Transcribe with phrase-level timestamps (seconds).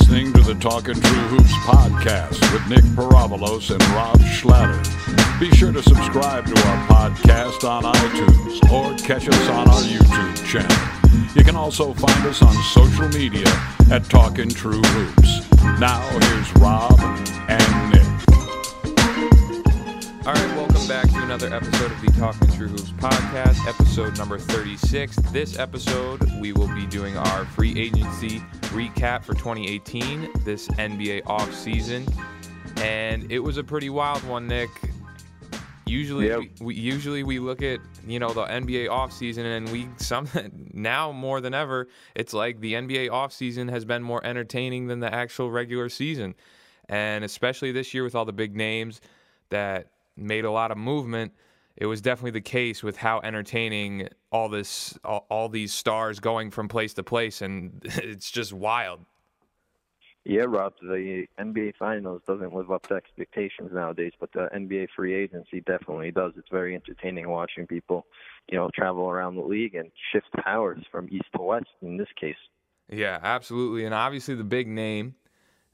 [0.00, 4.82] listening to the Talking True Hoops podcast with Nick Paravolos and Rob Schlatter.
[5.38, 10.46] Be sure to subscribe to our podcast on iTunes or catch us on our YouTube
[10.46, 10.76] channel.
[11.36, 13.46] You can also find us on social media
[13.92, 15.48] at Talking True Hoops.
[15.78, 16.98] Now here's Rob
[17.48, 18.02] and Nick.
[20.26, 24.40] All right, welcome back to another episode of the Talking True Hoops podcast, episode number
[24.40, 25.14] 36.
[25.30, 28.42] This episode, we will be doing our free agency
[28.74, 32.12] recap for 2018, this NBA offseason.
[32.80, 34.68] And it was a pretty wild one, Nick.
[35.86, 36.38] Usually, Yep.
[36.38, 40.26] we, we usually we look at you know the NBA offseason and we some
[40.72, 45.14] now more than ever it's like the NBA offseason has been more entertaining than the
[45.14, 46.34] actual regular season,
[46.88, 49.00] and especially this year with all the big names
[49.50, 51.32] that made a lot of movement.
[51.76, 56.50] It was definitely the case with how entertaining all this all, all these stars going
[56.50, 59.04] from place to place, and it's just wild.
[60.26, 65.14] Yeah, Rob, the NBA Finals doesn't live up to expectations nowadays, but the NBA free
[65.14, 66.32] agency definitely does.
[66.38, 68.06] It's very entertaining watching people,
[68.50, 72.08] you know, travel around the league and shift powers from east to west in this
[72.18, 72.36] case.
[72.88, 73.84] Yeah, absolutely.
[73.84, 75.14] And obviously, the big name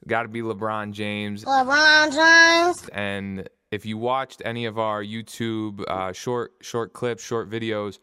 [0.05, 1.45] got to be LeBron James.
[1.45, 2.89] LeBron James.
[2.89, 7.99] And if you watched any of our YouTube uh, short short clips, short videos,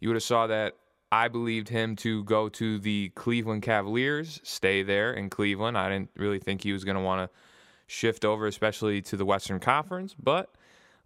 [0.00, 0.76] you would have saw that
[1.12, 5.78] I believed him to go to the Cleveland Cavaliers, stay there in Cleveland.
[5.78, 7.38] I didn't really think he was going to want to
[7.86, 10.14] shift over, especially to the Western Conference.
[10.20, 10.50] But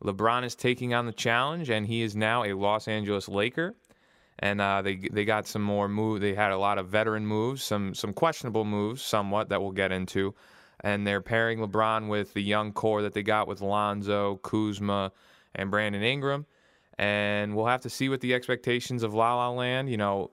[0.02, 3.74] LeBron is taking on the challenge, and he is now a Los Angeles Laker.
[4.38, 6.20] And uh, they they got some more move.
[6.20, 9.92] They had a lot of veteran moves, some some questionable moves, somewhat that we'll get
[9.92, 10.34] into.
[10.86, 15.10] And they're pairing LeBron with the young core that they got with Lonzo, Kuzma,
[15.56, 16.46] and Brandon Ingram.
[16.96, 19.90] And we'll have to see what the expectations of La La Land.
[19.90, 20.30] You know,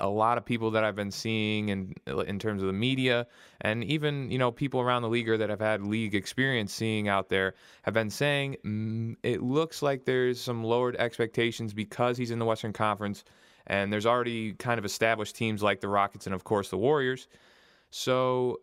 [0.00, 3.26] a lot of people that I've been seeing in in terms of the media,
[3.62, 7.30] and even you know people around the league that have had league experience seeing out
[7.30, 12.38] there have been saying mm, it looks like there's some lowered expectations because he's in
[12.38, 13.24] the Western Conference,
[13.68, 17.26] and there's already kind of established teams like the Rockets and of course the Warriors.
[17.90, 18.60] So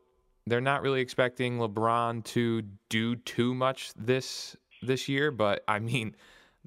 [0.47, 6.15] they're not really expecting LeBron to do too much this this year, but I mean,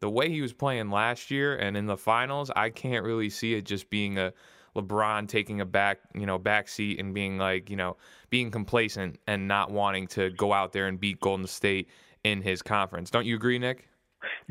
[0.01, 3.55] the way he was playing last year and in the finals, I can't really see
[3.55, 4.33] it just being a
[4.77, 7.97] LeBron taking a back, you know, back seat and being like, you know,
[8.31, 11.89] being complacent and not wanting to go out there and beat Golden State
[12.25, 13.11] in his conference.
[13.11, 13.89] Don't you agree, Nick?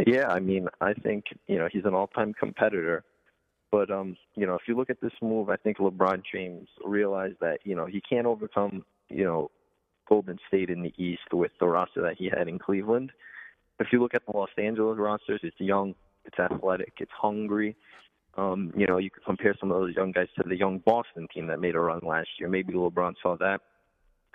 [0.06, 3.04] Yeah, I mean, I think, you know, he's an all-time competitor.
[3.72, 7.38] But um, you know, if you look at this move, I think LeBron James realized
[7.42, 9.52] that, you know, he can't overcome, you know,
[10.08, 13.12] Golden State in the East with the roster that he had in Cleveland.
[13.80, 17.76] If you look at the Los Angeles rosters, it's young, it's athletic, it's hungry.
[18.36, 21.28] Um, you know, you could compare some of those young guys to the young Boston
[21.34, 22.50] team that made a run last year.
[22.50, 23.62] Maybe LeBron saw that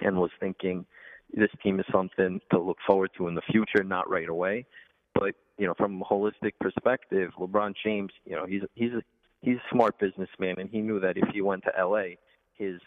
[0.00, 0.86] and was thinking
[1.34, 4.66] this team is something to look forward to in the future, not right away.
[5.14, 9.02] But you know, from a holistic perspective, LeBron James, you know, he's he's a,
[9.42, 12.14] he's a smart businessman, and he knew that if he went to LA,
[12.54, 12.80] his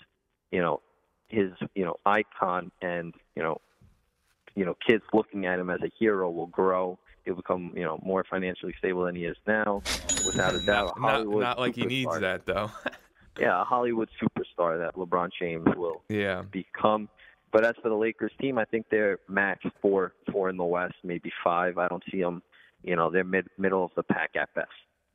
[0.51, 0.81] you know
[1.31, 3.59] his you know icon and you know
[4.55, 6.99] you know kids looking at him as a hero will grow.
[7.25, 9.81] He'll become you know more financially stable than he is now,
[10.25, 10.65] without a doubt.
[10.65, 12.71] Not, a not, Hollywood not like he needs that though.
[13.39, 16.43] Yeah, a Hollywood superstar that LeBron James will yeah.
[16.51, 17.07] become.
[17.51, 20.95] But as for the Lakers team, I think they're max four, four in the West,
[21.03, 21.77] maybe five.
[21.77, 22.41] I don't see them.
[22.83, 24.69] You know, they're mid middle of the pack at best.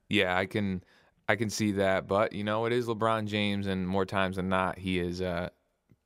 [0.08, 0.82] Yeah, I can
[1.28, 4.48] I can see that, but you know, it is LeBron James and more times than
[4.48, 5.48] not he is uh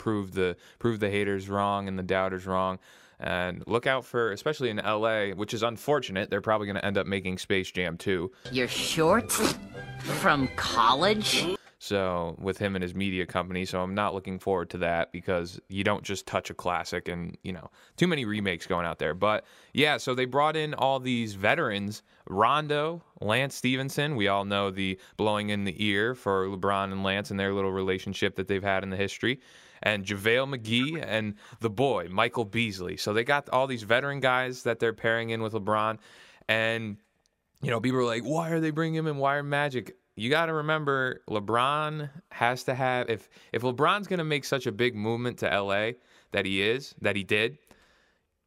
[0.00, 2.78] proved the proved the haters wrong and the doubters wrong.
[3.20, 6.30] And look out for especially in LA, which is unfortunate.
[6.30, 8.32] They're probably going to end up making Space Jam 2.
[8.50, 9.54] Your shorts?
[10.00, 11.44] From college?
[11.82, 15.58] So, with him and his media company, so I'm not looking forward to that because
[15.68, 19.14] you don't just touch a classic and, you know, too many remakes going out there.
[19.14, 24.14] But yeah, so they brought in all these veterans Rondo, Lance Stephenson.
[24.16, 27.72] We all know the blowing in the ear for LeBron and Lance and their little
[27.72, 29.40] relationship that they've had in the history.
[29.82, 32.96] And JaVale McGee and the boy, Michael Beasley.
[32.96, 35.98] So they got all these veteran guys that they're pairing in with LeBron.
[36.48, 36.98] And,
[37.62, 39.16] you know, people are like, why are they bringing him in?
[39.16, 39.96] Why are Magic?
[40.16, 44.66] you got to remember LeBron has to have if if LeBron's going to make such
[44.66, 45.92] a big movement to LA
[46.32, 47.56] that he is that he did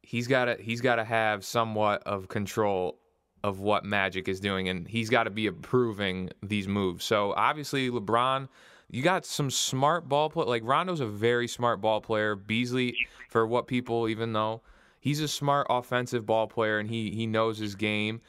[0.02, 2.98] he's got to he's got to have somewhat of control
[3.42, 7.04] of what Magic is doing and he's got to be approving these moves.
[7.04, 8.48] So obviously LeBron
[8.90, 12.36] you got some smart ball play like Rondo's a very smart ball player.
[12.36, 12.96] Beasley
[13.28, 14.62] for what people even though
[15.00, 18.20] he's a smart offensive ball player and he he knows his game.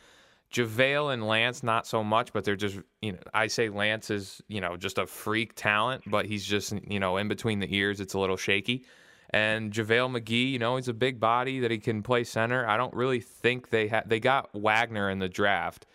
[0.54, 4.42] JaVale and Lance, not so much, but they're just, you know, I say Lance is,
[4.48, 8.00] you know, just a freak talent, but he's just, you know, in between the ears,
[8.00, 8.86] it's a little shaky.
[9.32, 12.66] And JaVale McGee, you know, he's a big body that he can play center.
[12.66, 15.88] I don't really think they have, they got Wagner in the draft,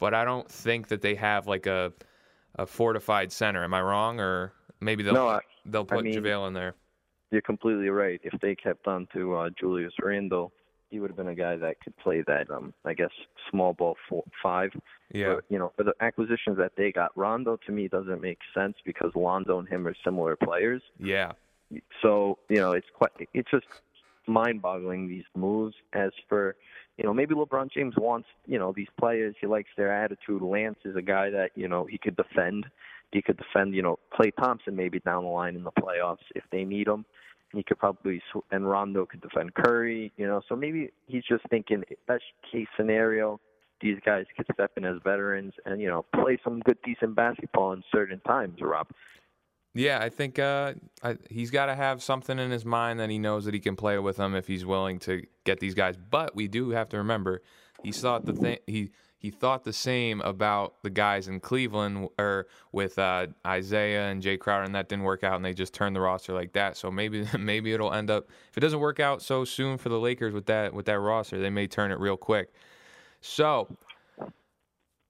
[0.00, 1.92] but I don't think that they have like a,
[2.56, 3.64] a fortified center.
[3.64, 4.20] Am I wrong?
[4.20, 6.74] Or maybe they'll, No, I- they'll put mean- JaVale in there.
[7.30, 8.20] You're completely right.
[8.24, 10.52] If they kept on to uh, Julius Randle,
[10.90, 13.08] he would have been a guy that could play that, um, I guess,
[13.50, 14.70] small ball four, five.
[15.10, 15.36] Yeah.
[15.36, 18.76] But, you know, for the acquisitions that they got, Rondo to me doesn't make sense
[18.84, 20.82] because Lonzo and him are similar players.
[20.98, 21.32] Yeah.
[22.02, 23.64] So you know, it's quite it's just
[24.26, 25.74] mind-boggling these moves.
[25.94, 26.56] As for
[26.98, 29.34] you know, maybe LeBron James wants you know these players.
[29.40, 30.42] He likes their attitude.
[30.42, 32.66] Lance is a guy that you know he could defend.
[33.12, 36.44] He could defend you know Klay Thompson maybe down the line in the playoffs if
[36.50, 37.04] they need him.
[37.52, 40.12] He could probably and Rondo could defend Curry.
[40.16, 43.40] You know, so maybe he's just thinking best case scenario.
[43.80, 47.72] These guys could step in as veterans and you know play some good, decent basketball
[47.72, 48.58] in certain times.
[48.60, 48.88] Rob.
[49.74, 53.18] Yeah, I think uh, I, he's got to have something in his mind that he
[53.18, 55.96] knows that he can play with them if he's willing to get these guys.
[55.96, 57.42] But we do have to remember,
[57.82, 58.90] he thought the thing he
[59.22, 64.36] he thought the same about the guys in Cleveland or with uh, Isaiah and Jay
[64.36, 66.76] Crowder, and that didn't work out, and they just turned the roster like that.
[66.76, 69.98] So maybe maybe it'll end up if it doesn't work out so soon for the
[69.98, 72.52] Lakers with that with that roster, they may turn it real quick.
[73.20, 73.74] So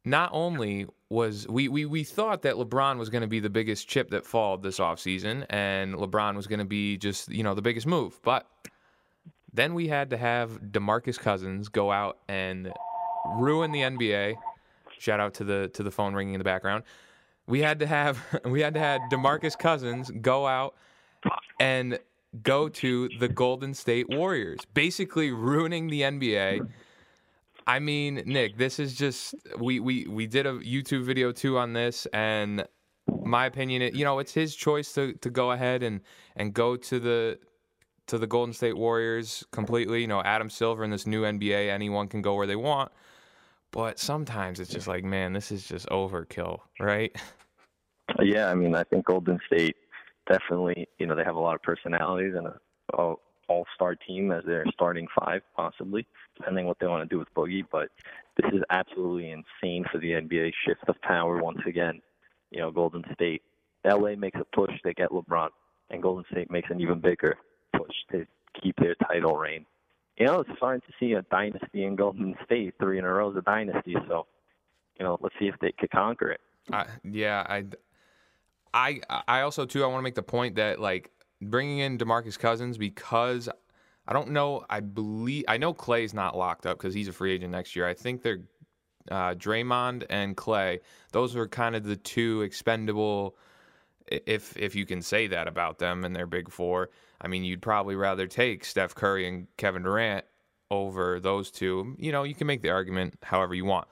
[0.05, 3.87] not only was we, we, we thought that LeBron was going to be the biggest
[3.87, 7.63] chip that followed this offseason and LeBron was going to be just, you know, the
[7.63, 8.19] biggest move.
[8.23, 8.49] But
[9.53, 12.73] then we had to have DeMarcus Cousins go out and
[13.37, 14.35] ruin the NBA.
[14.99, 16.85] Shout out to the to the phone ringing in the background.
[17.47, 20.75] We had to have we had to have DeMarcus Cousins go out
[21.61, 21.99] and
[22.43, 26.67] go to the Golden State Warriors, basically ruining the NBA.
[27.67, 31.73] I mean, Nick, this is just we we we did a YouTube video too on
[31.73, 32.65] this, and
[33.25, 36.01] my opinion, it, you know, it's his choice to to go ahead and
[36.37, 37.39] and go to the
[38.07, 40.01] to the Golden State Warriors completely.
[40.01, 42.91] You know, Adam Silver in this new NBA, anyone can go where they want.
[43.71, 47.17] But sometimes it's just like, man, this is just overkill, right?
[48.21, 49.77] Yeah, I mean, I think Golden State
[50.31, 53.15] definitely, you know, they have a lot of personalities and a
[53.53, 56.07] all-star team as their starting five, possibly,
[56.37, 57.65] depending what they want to do with Boogie.
[57.71, 57.91] But
[58.37, 60.53] this is absolutely insane for the NBA.
[60.67, 62.01] Shift of power once again.
[62.51, 63.43] You know, Golden State,
[63.85, 65.51] LA makes a push to get LeBron,
[65.91, 67.37] and Golden State makes an even bigger
[67.77, 68.27] push to
[68.61, 69.67] keep their title reign.
[70.19, 72.75] You know, it's starting to see a dynasty in Golden State.
[72.79, 73.97] Three in a row is a dynasty.
[74.09, 74.27] So,
[74.99, 76.41] you know, let's see if they could conquer it.
[76.71, 77.65] I, yeah, I,
[78.75, 79.83] I, I also too.
[79.83, 81.11] I want to make the point that like
[81.43, 83.49] bringing in Demarcus Cousins because
[84.07, 84.65] I don't know.
[84.69, 87.87] I believe I know Klay's not locked up because he's a free agent next year.
[87.87, 88.43] I think they're
[89.11, 90.81] uh, Draymond and Klay.
[91.13, 93.37] Those are kind of the two expendable,
[94.09, 96.91] if if you can say that about them and their big four.
[97.21, 100.25] I mean, you'd probably rather take Steph Curry and Kevin Durant
[100.71, 101.95] over those two.
[101.99, 103.87] You know, you can make the argument however you want,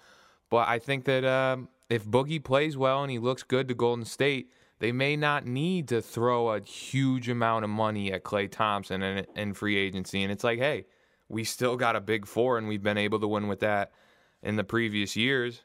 [0.49, 4.05] but I think that um, if Boogie plays well and he looks good to Golden
[4.05, 4.50] State.
[4.81, 9.27] They may not need to throw a huge amount of money at Klay Thompson and
[9.37, 10.23] in free agency.
[10.23, 10.87] And it's like, hey,
[11.29, 13.93] we still got a big four and we've been able to win with that
[14.43, 15.62] in the previous years.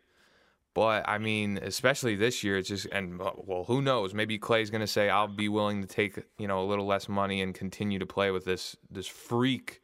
[0.74, 4.14] But I mean, especially this year, it's just and uh, well, who knows?
[4.14, 7.08] Maybe Klay's going to say, "I'll be willing to take you know a little less
[7.08, 9.82] money and continue to play with this this freak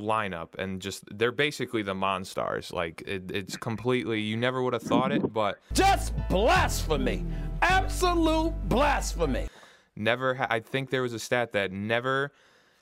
[0.00, 2.72] lineup." And just they're basically the Monstars.
[2.72, 7.24] Like it, it's completely you never would have thought it, but Just blasphemy.
[7.62, 9.48] Absolute blasphemy.
[9.96, 12.32] never ha- i think there was a stat that never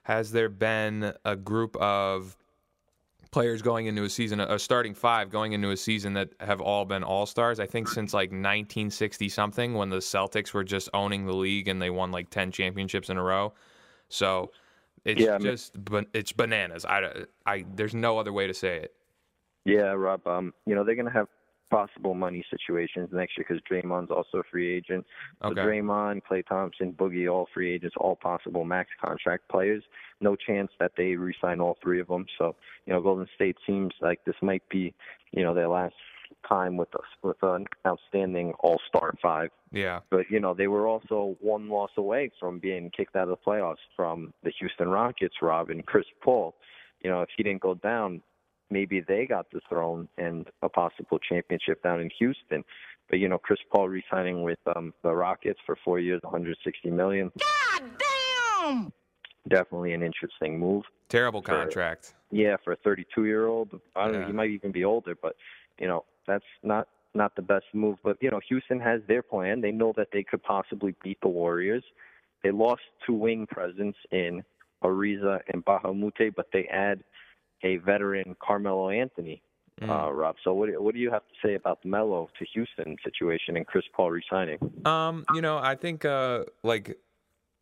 [0.02, 2.36] has there been a group of
[3.30, 6.84] players going into a season a starting five going into a season that have all
[6.84, 11.32] been all-stars i think since like 1960 something when the celtics were just owning the
[11.34, 13.52] league and they won like 10 championships in a row
[14.08, 14.50] so
[15.04, 15.76] it's Yeah, just
[16.14, 18.92] it's bananas I, I there's no other way to say it
[19.64, 20.26] Yeah, Rob.
[20.26, 21.28] Um, you know they're gonna have
[21.70, 25.04] possible money situations next year because Draymond's also a free agent.
[25.42, 25.60] So Okay.
[25.60, 29.82] Draymond, Klay Thompson, Boogie, all free agents, all possible max contract players.
[30.22, 32.24] No chance that they re-sign all three of them.
[32.38, 34.94] So you know Golden State seems like this might be
[35.32, 35.94] you know their last
[36.48, 39.50] time with us with an outstanding All-Star five.
[39.72, 43.30] yeah But you know they were also one loss away from being kicked out of
[43.30, 45.36] the playoffs from the Houston Rockets.
[45.42, 46.54] Rob and Chris Paul.
[47.02, 48.22] You know if he didn't go down,
[48.70, 52.64] maybe they got the throne and a possible championship down in Houston.
[53.08, 57.32] But you know Chris Paul re-signing with um, the Rockets for four years, 160 million.
[57.38, 58.92] God damn!
[59.48, 60.84] Definitely an interesting move.
[61.08, 61.56] terrible Sure.
[61.56, 64.20] contract Yeah, for a 32 year old, I don't know.
[64.20, 64.26] Yeah.
[64.26, 65.36] He might even be older, but
[65.80, 67.98] you know, that's not not the best move.
[68.04, 69.60] But you know, Houston has their plan.
[69.60, 71.84] They know that they could possibly beat the Warriors.
[72.44, 74.44] They lost two wing presence in
[74.84, 77.02] Ariza and a but they add
[77.64, 79.42] a veteran Carmelo Anthony.
[79.80, 79.90] Mm.
[79.90, 82.96] Uh, Rob, so what what do you have to say about the Melo to Houston
[83.04, 84.58] situation and Chris Paul resigning?
[84.84, 86.98] Um, you know, I think uh like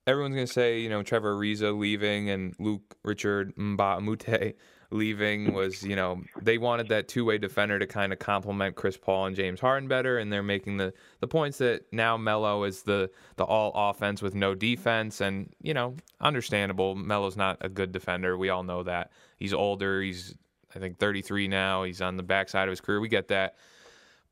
[0.07, 4.55] everyone's gonna say, you know, Trevor Ariza leaving and Luke Richard Moute
[4.91, 8.97] leaving was, you know, they wanted that two way defender to kind of complement Chris
[8.97, 12.83] Paul and James Harden better, and they're making the the points that now Melo is
[12.83, 16.95] the the all offense with no defense, and you know, understandable.
[16.95, 18.37] Melo's not a good defender.
[18.37, 19.11] We all know that.
[19.37, 20.03] He's older.
[20.03, 20.37] He's
[20.75, 21.85] I think 33 now.
[21.85, 23.01] He's on the backside of his career.
[23.01, 23.57] We get that.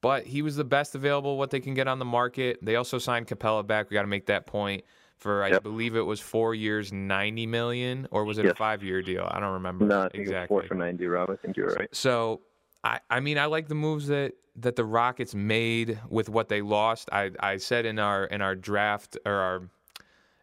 [0.01, 2.59] But he was the best available what they can get on the market.
[2.61, 3.89] They also signed Capela back.
[3.89, 4.85] We got to make that point
[5.25, 5.63] for I Yep.
[5.63, 9.27] believe it was four years, 90 million, or was it a five year deal?
[9.31, 10.59] I don't remember No, I think exactly.
[10.59, 11.31] it's four for ninety, Rob.
[11.31, 11.89] I think you're right.
[11.97, 12.43] So
[12.85, 16.61] I, I mean I like the moves that that the Rockets made with what they
[16.61, 17.09] lost.
[17.11, 19.63] I, I said in our in our draft or our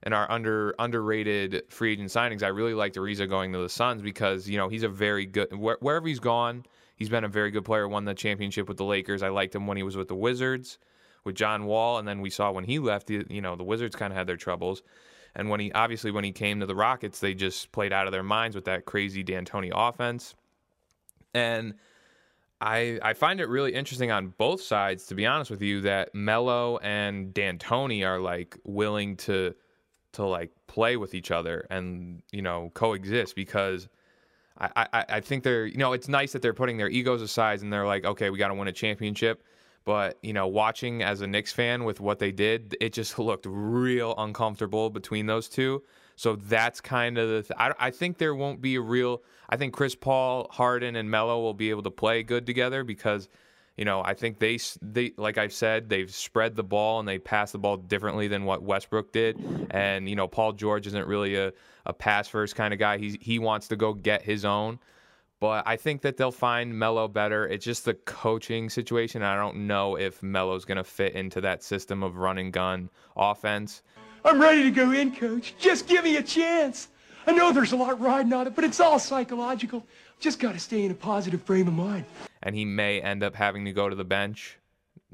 [0.03, 4.01] in our under underrated free agent signings, I really liked Ariza going to the Suns
[4.01, 7.51] because you know he's a very good where, wherever he's gone, he's been a very
[7.51, 7.87] good player.
[7.87, 9.21] Won the championship with the Lakers.
[9.21, 10.79] I liked him when he was with the Wizards
[11.23, 14.11] with John Wall, and then we saw when he left, you know the Wizards kind
[14.11, 14.83] of had their troubles.
[15.35, 18.11] And when he obviously when he came to the Rockets, they just played out of
[18.11, 20.35] their minds with that crazy D'Antoni offense.
[21.33, 21.75] And
[22.59, 26.13] I I find it really interesting on both sides, to be honest with you, that
[26.13, 29.55] Melo and D'Antoni are like willing to
[30.13, 33.87] to like play with each other and you know coexist because
[34.57, 37.61] I, I I think they're you know it's nice that they're putting their egos aside
[37.61, 39.43] and they're like okay we got to win a championship.
[39.83, 43.45] But you know, watching as a Knicks fan with what they did, it just looked
[43.47, 45.83] real uncomfortable between those two.
[46.15, 47.41] So that's kind of the.
[47.41, 49.23] Th- I, I think there won't be a real.
[49.49, 53.27] I think Chris Paul, Harden, and Melo will be able to play good together because,
[53.75, 57.17] you know, I think they they like I've said they've spread the ball and they
[57.17, 59.67] pass the ball differently than what Westbrook did.
[59.71, 61.53] And you know, Paul George isn't really a
[61.85, 62.97] a pass first kind of guy.
[62.99, 64.79] He he wants to go get his own.
[65.41, 67.47] But I think that they'll find Melo better.
[67.47, 69.23] It's just the coaching situation.
[69.23, 72.91] I don't know if Melo's going to fit into that system of run and gun
[73.17, 73.81] offense.
[74.23, 75.55] I'm ready to go in, coach.
[75.57, 76.89] Just give me a chance.
[77.25, 79.83] I know there's a lot riding on it, but it's all psychological.
[80.19, 82.05] Just got to stay in a positive frame of mind.
[82.43, 84.59] and he may end up having to go to the bench,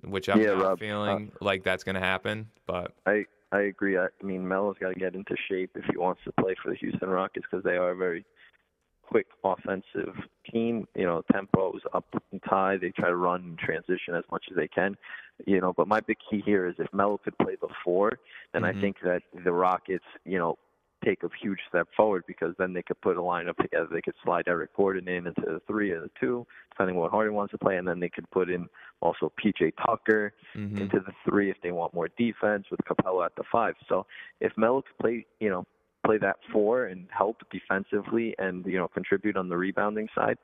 [0.04, 2.50] which I'm Yeah, not Rob, feeling uh, like that's going to happen.
[2.66, 3.98] But I I agree.
[3.98, 6.70] I, I mean, Melo's got to get into shape if he wants to play for
[6.70, 8.26] the Houston Rockets because they are a very
[9.08, 10.16] quick offensive
[10.52, 10.88] team.
[10.96, 12.78] You know, tempo is up and high.
[12.78, 14.96] They try to run and transition as much as they can.
[15.46, 18.20] You know, but my big key here is if Melo could play the four,
[18.54, 18.82] then I Mhm.
[18.82, 20.58] think that the Rockets, you know,
[21.06, 23.88] take a huge step forward because then they could put a lineup together.
[23.92, 27.12] They could slide Eric Gordon in into the three or the two, depending on what
[27.12, 28.68] Harden wants to play, and then they could put in
[29.02, 30.80] also PJ Tucker mhm.
[30.80, 33.76] into the three if they want more defense with Capela at the five.
[33.88, 34.08] So
[34.40, 35.66] if Melo could play, you know,
[36.08, 40.38] play that four and help defensively and you know contribute on the rebounding side,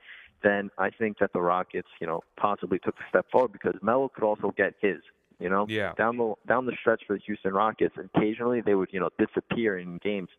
[0.44, 4.10] then I think that the Rockets, you know, possibly took a step forward because Melo
[4.14, 5.00] could also get his.
[5.40, 5.94] You know, Yeah.
[5.98, 9.78] down the down the stretch for the Houston Rockets, occasionally they would you know disappear
[9.80, 10.30] in games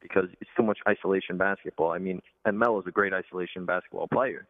[0.00, 1.92] because it's too much isolation basketball.
[1.92, 4.46] I mean, and Melo's a great isolation basketball player.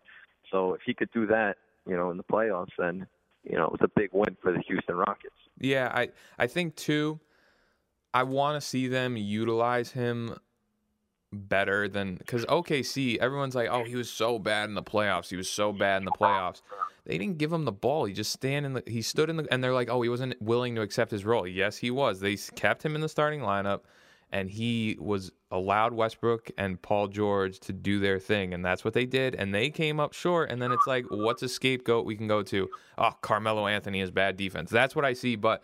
[0.51, 3.07] So if he could do that, you know, in the playoffs, then
[3.45, 5.41] you know it's a big win for the Houston Rockets.
[5.59, 7.21] Yeah, I I think too.
[8.15, 10.37] I want to see them utilize him
[11.33, 13.17] better than because OKC.
[13.19, 15.29] Everyone's like, oh, he was so bad in the playoffs.
[15.29, 16.61] He was so bad in the playoffs.
[17.05, 18.05] They didn't give him the ball.
[18.05, 18.83] He just stand in the.
[18.87, 21.47] He stood in the, and they're like, oh, he wasn't willing to accept his role.
[21.47, 22.21] Yes, he was.
[22.21, 23.81] They kept him in the starting lineup,
[24.31, 28.95] and he was allowed Westbrook and Paul George to do their thing, and that's what
[28.95, 29.35] they did.
[29.35, 30.51] And they came up short.
[30.51, 32.69] And then it's like, what's a scapegoat we can go to?
[32.99, 34.71] Oh, Carmelo Anthony has bad defense.
[34.71, 35.35] That's what I see.
[35.35, 35.63] But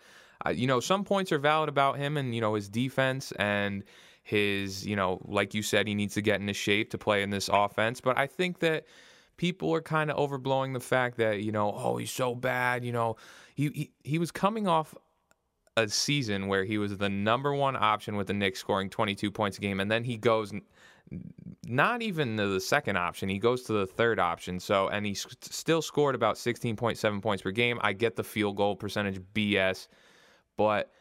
[0.53, 3.83] you know, some points are valid about him, and you know his defense and
[4.23, 7.29] his, you know, like you said, he needs to get into shape to play in
[7.29, 7.99] this offense.
[7.99, 8.85] But I think that
[9.37, 12.85] people are kind of overblowing the fact that you know, oh, he's so bad.
[12.85, 13.15] You know,
[13.55, 14.95] he he, he was coming off
[15.77, 19.57] a season where he was the number one option with the Knicks, scoring 22 points
[19.57, 20.53] a game, and then he goes
[21.65, 23.29] not even to the second option.
[23.29, 24.59] He goes to the third option.
[24.59, 27.79] So, and he still scored about 16.7 points per game.
[27.81, 29.87] I get the field goal percentage BS,
[30.59, 30.91] but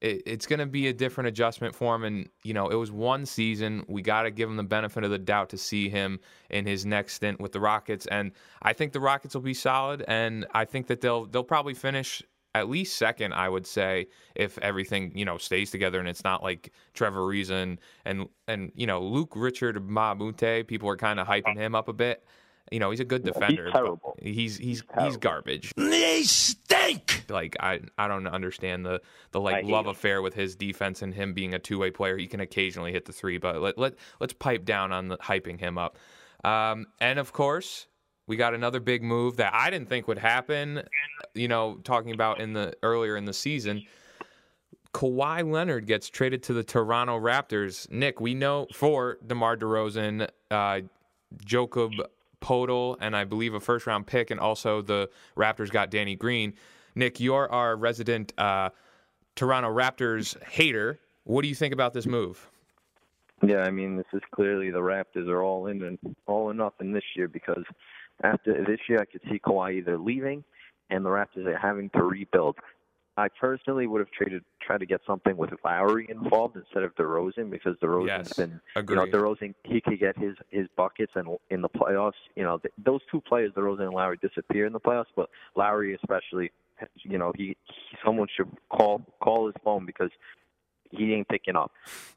[0.00, 2.04] it, it's going to be a different adjustment for him.
[2.04, 3.84] And, you know, it was one season.
[3.86, 6.86] We got to give him the benefit of the doubt to see him in his
[6.86, 8.06] next stint with the Rockets.
[8.06, 8.32] And
[8.62, 10.02] I think the Rockets will be solid.
[10.08, 12.22] And I think that they'll, they'll probably finish
[12.54, 16.42] at least second, I would say, if everything, you know, stays together and it's not
[16.42, 21.56] like Trevor Ariza and, and, you know, Luke Richard Mabute, people are kind of hyping
[21.56, 21.60] oh.
[21.60, 22.24] him up a bit.
[22.70, 23.66] You know, he's a good defender.
[23.66, 24.16] but terrible.
[24.20, 25.16] He's he's he's, terrible.
[25.18, 25.72] garbage.
[25.76, 27.24] They stink.
[27.28, 29.00] Like I I don't understand the
[29.32, 29.90] the like love him.
[29.90, 32.16] affair with his defense and him being a two way player.
[32.16, 35.60] He can occasionally hit the three, but let let let's pipe down on the hyping
[35.60, 35.98] him up.
[36.42, 37.86] Um, and of course,
[38.26, 40.82] we got another big move that I didn't think would happen.
[41.34, 43.82] You know, talking about in the earlier in the season.
[44.92, 47.90] Kawhi Leonard gets traded to the Toronto Raptors.
[47.90, 50.80] Nick, we know for DeMar DeRozan, uh,
[51.44, 51.90] Jakob
[52.44, 56.52] Poeltl, and I believe a first round pick, and also the Raptors got Danny Green.
[56.94, 58.68] Nick, you're our resident uh,
[59.34, 60.98] Toronto Raptors hater.
[61.24, 62.50] What do you think about this move?
[63.42, 66.92] Yeah, I mean, this is clearly the Raptors are all in and all or nothing
[66.92, 67.64] this year because
[68.22, 70.44] after this year, I could see Kawhi either leaving
[70.90, 72.56] and the Raptors are having to rebuild.
[73.16, 77.48] I personally would have traded, tried to get something with Lowry involved instead of DeRozan
[77.50, 78.96] because DeRozan's Yes, been, agree.
[78.96, 82.58] you know, DeRozan he could get his his buckets and in the playoffs, you know,
[82.58, 86.50] th- those two players, DeRozan and Lowry, disappear in the playoffs, but Lowry especially,
[87.02, 90.10] you know, he, he someone should call call his phone because
[90.90, 91.70] he ain't picking up,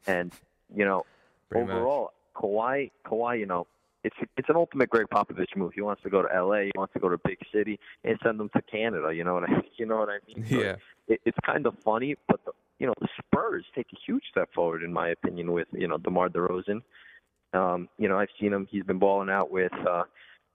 [0.08, 0.32] and
[0.76, 1.06] you know,
[1.52, 1.74] Pretty much.
[1.76, 3.68] overall, Kawhi, Kawhi, you know,
[4.04, 5.74] it's it's an ultimate Gregg Popovich move.
[5.74, 6.66] He wants to go to L.A.
[6.66, 9.14] He wants to go to big city and send them to Canada.
[9.14, 10.46] You know what I you know what I mean?
[10.50, 10.76] So Yeah.
[11.08, 14.54] It, it's kind of funny, but the, you know the Spurs take a huge step
[14.54, 16.82] forward in my opinion with you know DeMar DeRozan.
[17.54, 18.68] Um, you know I've seen him.
[18.70, 19.74] He's been balling out with.
[19.88, 20.04] uh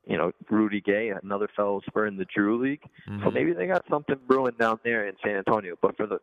[0.05, 2.83] you know, Rudy Gay, another fellow Spur in the Drew League.
[3.07, 3.35] So Mhm.
[3.35, 5.77] maybe they got something brewing down there in San Antonio.
[5.81, 6.19] But for the,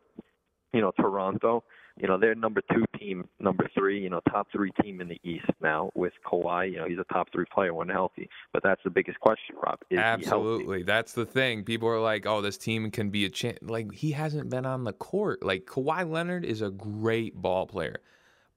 [0.74, 1.64] you know, Toronto,
[1.98, 5.20] you know, they're number two team, number three, you know, top three team in the
[5.22, 6.70] East now with Kawhi.
[6.72, 8.28] You know, he's a top three player when healthy.
[8.52, 9.80] But that's the biggest question, Rob.
[9.92, 10.82] Absolutely.
[10.82, 11.64] That's the thing.
[11.64, 13.58] People are like, oh, this team can be a chance.
[13.62, 15.44] Like, he hasn't been on the court.
[15.44, 18.00] Like, Kawhi Leonard is a great ball player.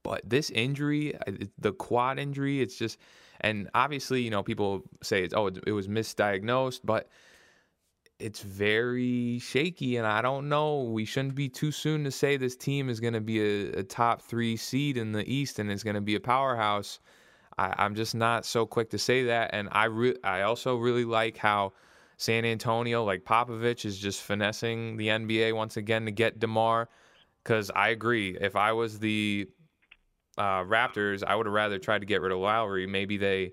[0.03, 1.13] But this injury,
[1.57, 2.97] the quad injury, it's just,
[3.39, 7.07] and obviously, you know, people say it's, oh, it was misdiagnosed, but
[8.19, 9.97] it's very shaky.
[9.97, 10.83] And I don't know.
[10.83, 13.83] We shouldn't be too soon to say this team is going to be a, a
[13.83, 16.99] top three seed in the East and it's going to be a powerhouse.
[17.57, 19.51] I, I'm just not so quick to say that.
[19.53, 21.73] And I re- I also really like how
[22.17, 26.89] San Antonio, like Popovich, is just finessing the NBA once again to get DeMar.
[27.43, 29.49] Because I agree, if I was the
[30.37, 32.87] uh, Raptors, I would have rather tried to get rid of Lowry.
[32.87, 33.51] Maybe they,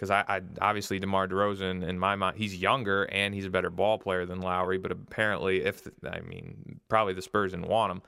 [0.00, 3.68] because I, I obviously DeMar DeRozan in my mind, he's younger and he's a better
[3.68, 4.78] ball player than Lowry.
[4.78, 8.02] But apparently, if I mean, probably the Spurs didn't want him.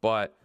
[0.00, 0.38] But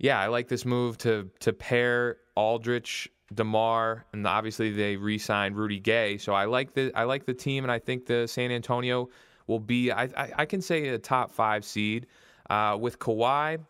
[0.00, 5.78] yeah, I like this move to to pair Aldridge, Demar, and obviously they re-signed Rudy
[5.78, 6.18] Gay.
[6.18, 9.08] So I like the I like the team, and I think the San Antonio
[9.46, 12.08] will be I I, I can say a top five seed
[12.48, 13.60] uh, with Kawhi.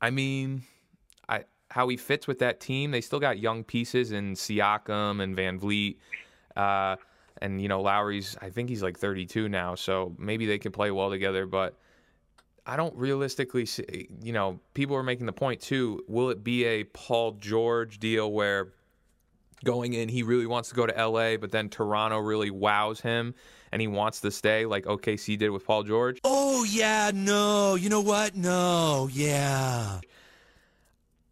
[0.00, 0.64] I mean,
[1.78, 2.90] how he fits with that team.
[2.90, 5.98] They still got young pieces in Siakam and VanVleet.
[6.56, 6.96] Uh,
[7.40, 10.90] and you know Lowry's, I think he's like 32 now, so maybe they can play
[10.90, 11.46] well together.
[11.46, 11.78] But
[12.66, 16.02] I don't realistically see, you know, people are making the point too.
[16.08, 18.72] Will it be a Paul George deal where
[19.64, 23.36] going in, he really wants to go to LA, but then Toronto really wows him
[23.70, 26.18] and he wants to stay like OKC did with Paul George?
[26.24, 27.76] Oh, yeah, no.
[27.76, 28.34] You know what?
[28.34, 30.00] No, yeah.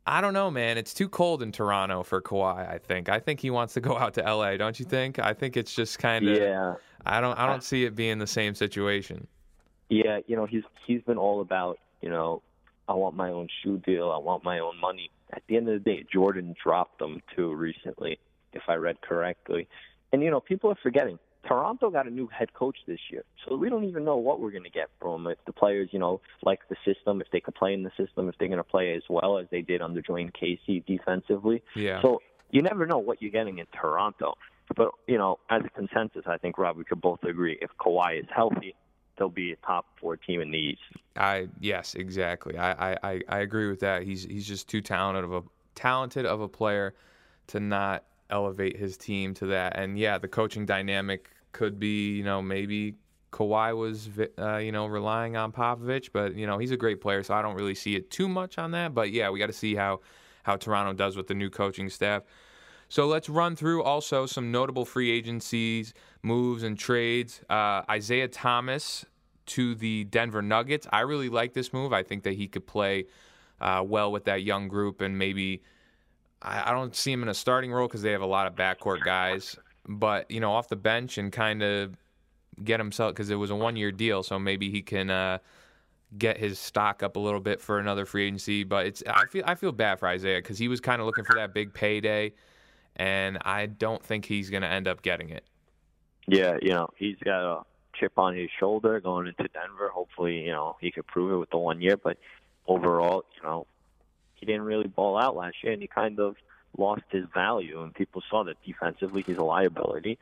[0.06, 0.78] I don't know, man.
[0.78, 3.08] It's too cold in Toronto for Kawhi, I think.
[3.08, 5.18] I think he wants to go out to LA, don't you think?
[5.18, 6.74] I think it's just kind of Yeah.
[7.04, 9.26] I don't I don't see it being the same situation.
[9.88, 12.42] Yeah, you know, he's he's been all about, you know,
[12.88, 15.10] I want my own shoe deal, I want my own money.
[15.32, 18.18] At the end of the day, Jordan dropped them too recently,
[18.52, 19.68] if I read correctly.
[20.12, 21.18] And you know, people are forgetting.
[21.46, 24.50] Toronto got a new head coach this year, so we don't even know what we're
[24.50, 25.32] going to get from him.
[25.32, 28.28] If the players, you know, like the system, if they could play in the system,
[28.28, 31.62] if they're going to play as well as they did under Dwane Casey defensively.
[31.74, 32.02] Yeah.
[32.02, 34.34] So you never know what you're getting in Toronto.
[34.74, 38.20] But you know, as a consensus, I think Rob, we could both agree if Kawhi
[38.20, 38.74] is healthy,
[39.16, 40.80] they'll be a top four team in the East.
[41.16, 42.58] I yes, exactly.
[42.58, 44.02] I, I, I, I agree with that.
[44.02, 45.42] He's he's just too talented of a
[45.76, 46.94] talented of a player
[47.48, 49.78] to not elevate his team to that.
[49.78, 52.94] And yeah, the coaching dynamic could be, you know, maybe
[53.32, 57.22] Kawhi was, uh, you know, relying on Popovich, but you know, he's a great player,
[57.22, 58.94] so I don't really see it too much on that.
[58.94, 60.00] But yeah, we got to see how
[60.42, 62.22] how Toronto does with the new coaching staff.
[62.88, 65.92] So let's run through also some notable free agencies,
[66.22, 67.40] moves, and trades.
[67.50, 69.04] Uh, Isaiah Thomas
[69.46, 70.86] to the Denver Nuggets.
[70.92, 71.92] I really like this move.
[71.92, 73.06] I think that he could play
[73.60, 75.62] uh, well with that young group, and maybe
[76.42, 78.54] I, I don't see him in a starting role because they have a lot of
[78.54, 79.56] backcourt guys.
[79.88, 81.96] But you know, off the bench and kind of
[82.62, 85.10] get himself because it was a one-year deal, so maybe he can.
[85.10, 85.38] Uh,
[86.16, 89.42] get his stock up a little bit for another free agency, but it's I feel
[89.46, 92.32] I feel bad for Isaiah because he was kind of looking for that big payday,
[92.94, 95.44] and I don't think he's going to end up getting it.
[96.26, 97.62] Yeah, you know, he's got a
[97.94, 99.90] chip on his shoulder going into Denver.
[99.92, 101.96] Hopefully, you know, he could prove it with the one year.
[101.96, 102.18] But
[102.66, 103.66] overall, you know,
[104.34, 106.36] he didn't really ball out last year, and he kind of
[106.78, 107.82] lost his value.
[107.82, 110.18] And people saw that defensively, he's a liability.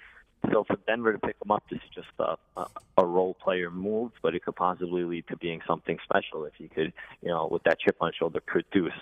[0.52, 2.66] So for Denver to pick him up, this is just a, a,
[2.98, 6.68] a role player move, but it could possibly lead to being something special if he
[6.68, 8.92] could, you know, with that chip on his shoulder, produce.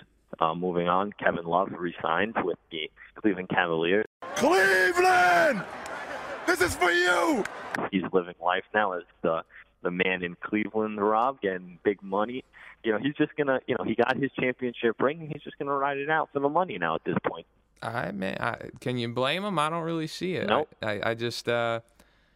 [0.41, 4.07] Uh, moving on, Kevin Love resigns with the Cleveland Cavaliers.
[4.37, 5.63] Cleveland!
[6.47, 7.45] This is for you!
[7.91, 9.45] He's living life now as the
[9.83, 12.45] the man in Cleveland, Rob, getting big money.
[12.85, 15.59] You know, he's just gonna, you know, he got his championship ring, and he's just
[15.59, 17.47] gonna ride it out for the money now at this point.
[17.83, 19.59] I man, I, can you blame him?
[19.59, 20.49] I don't really see it.
[20.49, 20.69] Nope.
[20.83, 21.81] I, I, I just, uh,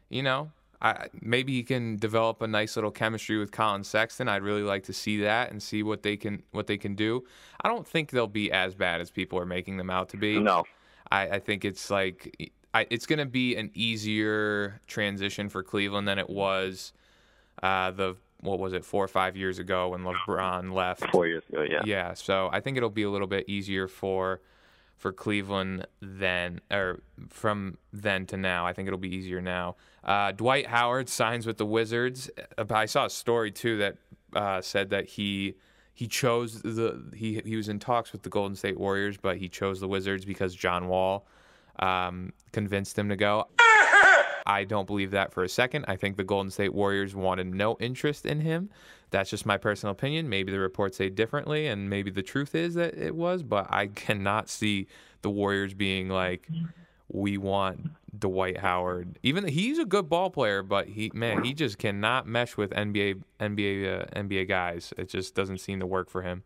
[0.08, 4.28] you know, I maybe he can develop a nice little chemistry with Colin Sexton.
[4.28, 7.24] I'd really like to see that and see what they can what they can do.
[7.60, 10.38] I don't think they'll be as bad as people are making them out to be.
[10.38, 10.64] No,
[11.10, 16.06] I, I think it's like I, it's going to be an easier transition for Cleveland
[16.06, 16.92] than it was
[17.62, 21.10] uh, the what was it four or five years ago when LeBron left.
[21.10, 21.82] four years ago, yeah.
[21.84, 24.40] Yeah, so I think it'll be a little bit easier for
[24.96, 28.66] for Cleveland then or from then to now.
[28.66, 29.76] I think it'll be easier now.
[30.02, 32.30] Uh, Dwight Howard signs with the Wizards.
[32.56, 33.96] Uh, I saw a story too that
[34.34, 35.54] uh, said that he
[35.92, 39.48] he chose the he he was in talks with the Golden State Warriors, but he
[39.48, 41.26] chose the Wizards because John Wall
[41.78, 43.48] um, convinced him to go.
[44.46, 45.84] I don't believe that for a second.
[45.88, 48.70] I think the Golden State Warriors wanted no interest in him.
[49.10, 50.28] That's just my personal opinion.
[50.28, 53.86] Maybe the reports say differently, and maybe the truth is that it was, but I
[53.94, 54.86] cannot see
[55.22, 56.48] the Warriors being like,
[57.08, 59.18] we want Dwight Howard.
[59.22, 63.22] Even he's a good ball player, but he man, he just cannot mesh with NBA
[63.40, 64.92] NBA uh, NBA guys.
[64.96, 66.42] It just doesn't seem to work for him.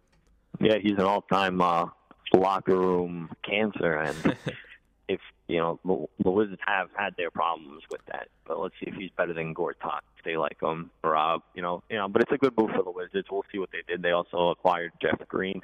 [0.60, 1.86] Yeah, he's an all-time uh,
[2.34, 4.36] locker room cancer, and
[5.10, 8.94] if you know the, Wizards have had their problems with that, but let's see if
[8.94, 10.02] he's better than Gortat.
[10.16, 12.06] If they like him, Rob, you know, you know.
[12.06, 13.26] But it's a good move for the Wizards.
[13.28, 14.02] We'll see what they did.
[14.02, 15.62] They also acquired Jeff Green,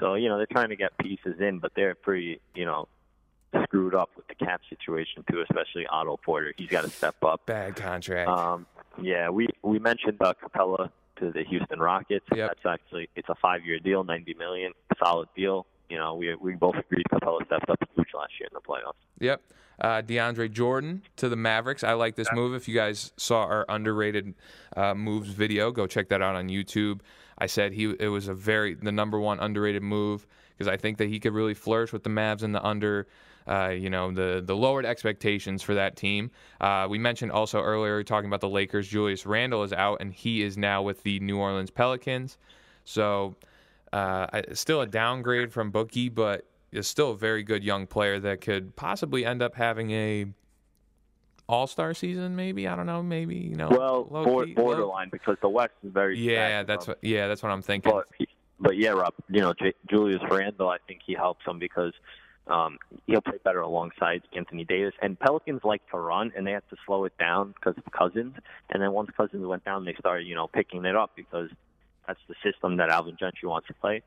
[0.00, 2.88] so you know they're trying to get pieces in, but they're pretty, you know,
[3.62, 6.52] screwed up with the cap situation too, especially Otto Porter.
[6.56, 7.46] He's got to step up.
[7.46, 8.28] Bad contract.
[8.28, 8.66] Um,
[9.00, 12.26] yeah, we we mentioned uh, Capela to the Houston Rockets.
[12.34, 12.48] Yep.
[12.48, 15.66] That's actually it's a five-year deal, ninety million, solid deal.
[15.88, 18.92] You know, we we both agreed Capela stepped up huge last year in the playoffs.
[19.20, 19.42] Yep.
[19.80, 21.84] Uh, DeAndre Jordan to the Mavericks.
[21.84, 22.54] I like this move.
[22.54, 24.34] If you guys saw our underrated
[24.76, 27.00] uh, moves video, go check that out on YouTube.
[27.38, 30.98] I said he it was a very the number one underrated move because I think
[30.98, 33.06] that he could really flourish with the Mavs and the under.
[33.46, 36.30] Uh, you know the the lowered expectations for that team.
[36.60, 38.86] Uh, we mentioned also earlier talking about the Lakers.
[38.86, 42.36] Julius Randle is out, and he is now with the New Orleans Pelicans.
[42.84, 43.36] So
[43.92, 48.40] uh, still a downgrade from Boogie, but is still a very good young player that
[48.40, 50.26] could possibly end up having a
[51.48, 52.36] All Star season.
[52.36, 53.02] Maybe I don't know.
[53.02, 53.68] Maybe you know.
[53.68, 56.98] Well, low bor- key- low- borderline because the West is very Yeah, that's what.
[57.02, 57.92] Yeah, that's what I'm thinking.
[57.92, 58.06] But
[58.60, 61.92] but yeah, Rob, you know J- Julius Randle, I think he helps them because
[62.48, 64.94] um, he'll play better alongside Anthony Davis.
[65.00, 68.34] And Pelicans like to run, and they have to slow it down because of Cousins.
[68.70, 71.48] And then once Cousins went down, they started you know picking it up because
[72.08, 74.02] that's the system that Alvin Gentry wants to play.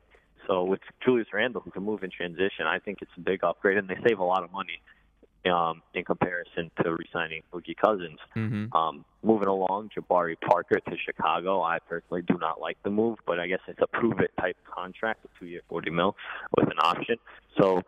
[0.46, 3.78] So with Julius Randle, who can move in transition, I think it's a big upgrade,
[3.78, 4.82] and they save a lot of money
[5.50, 8.18] um, in comparison to re-signing Boogie Cousins.
[8.34, 11.62] hmm Um, moving along, Jabari Parker to Chicago.
[11.62, 14.56] I personally do not like the move, but I guess it's a prove it type
[14.68, 16.16] contract, a two year, 40 mil
[16.56, 17.16] with an option.
[17.58, 17.82] So,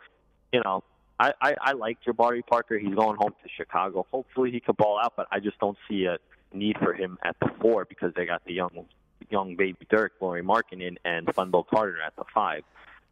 [0.53, 0.85] you know,
[1.18, 2.79] I, I, I like Jabari Parker.
[2.79, 4.07] He's going home to Chicago.
[4.12, 6.18] Hopefully he could ball out, but I just don't see a
[6.53, 8.87] need for him at the four because they got the young
[9.30, 12.62] young baby Dirk, Lauri Markkanen, and Wendell Carter at the five.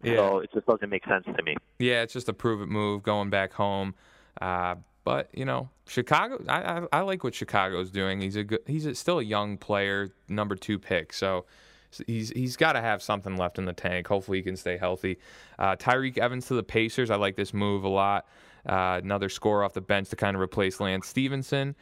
[0.02, 0.16] Yeah.
[0.16, 1.56] So it just doesn't make sense to me.
[1.78, 3.94] Yeah, it's just a prove it move going back home.
[4.40, 6.42] Uh, but you know, Chicago.
[6.48, 8.20] I, I I like what Chicago's doing.
[8.20, 8.60] He's a good.
[8.66, 11.12] He's a, still a young player, number two pick.
[11.12, 11.44] So
[12.06, 14.06] he's he's got to have something left in the tank.
[14.06, 15.18] Hopefully, he can stay healthy.
[15.58, 17.10] Uh, Tyreke Evans to the Pacers.
[17.10, 18.26] I like this move a lot.
[18.66, 21.74] Uh, another score off the bench to kind of replace Lance Stephenson.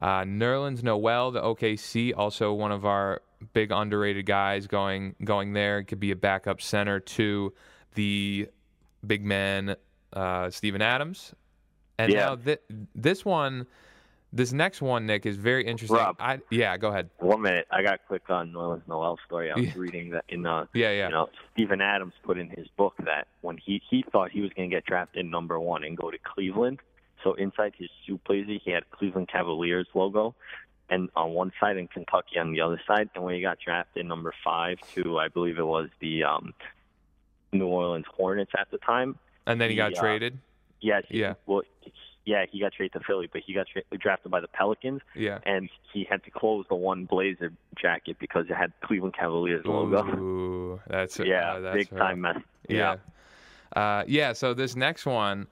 [0.00, 3.22] Uh, Nerlens Noel, the OKC, also one of our
[3.52, 5.82] big underrated guys going going there.
[5.82, 7.52] Could be a backup center to
[7.94, 8.48] the
[9.06, 9.76] big man
[10.12, 11.34] uh, Steven Adams.
[11.98, 12.26] And Yeah.
[12.26, 12.58] now thi-
[12.94, 13.66] this one,
[14.32, 15.96] this next one, Nick, is very interesting.
[15.96, 16.16] Rob.
[16.18, 17.08] I, yeah, go ahead.
[17.18, 19.50] One minute, I got quick on Nerlens Noel story.
[19.50, 19.72] I was Yeah.
[19.76, 21.06] reading that in uh, Yeah, yeah.
[21.06, 24.52] you know, Steven Adams put in his book that when he he thought he was
[24.52, 26.80] going to get drafted number one and go to Cleveland,
[27.24, 30.34] so inside his suit blazer he had Cleveland Cavaliers logo,
[30.88, 33.10] and on one side and Kentucky on the other side.
[33.14, 36.54] And when he got drafted number five to I believe it was the um,
[37.52, 40.00] New Orleans Hornets at the time, And then he got Yeah.
[40.00, 40.38] traded.
[40.80, 41.04] Yes.
[41.08, 41.34] Yeah.
[41.46, 41.62] Well,
[42.24, 45.38] yeah, he got traded to Philly, but he got tra- drafted by the Pelicans, Yeah.
[45.44, 50.04] and he had to close the one Blazer jacket because it had Cleveland Cavaliers logo.
[50.18, 52.38] Ooh, that's yeah, uh, that's big time mess.
[52.68, 52.96] Yeah.
[53.74, 54.32] Uh, yeah.
[54.32, 55.46] So this next one,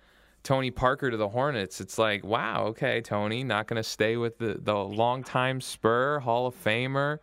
[0.45, 1.81] Tony Parker to the Hornets.
[1.81, 6.47] It's like, wow, okay, Tony, not going to stay with the the longtime Spur Hall
[6.47, 7.19] of Famer.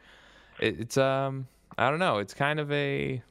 [0.60, 2.18] It, it's um, I don't know.
[2.18, 3.22] It's kind of a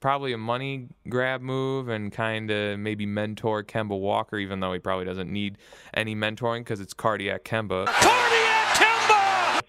[0.00, 4.78] probably a money grab move and kind of maybe mentor Kemba Walker, even though he
[4.78, 5.58] probably doesn't need
[5.94, 7.86] any mentoring because it's cardiac Kemba.
[7.86, 9.62] Cardiac Kemba!